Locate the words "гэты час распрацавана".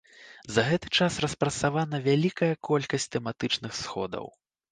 0.69-1.99